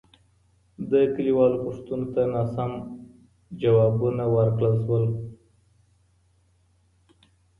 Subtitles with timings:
[0.91, 2.71] د کليوالو پوښتنو ته ناسم
[3.59, 5.05] ځوابونه ورکړل سول.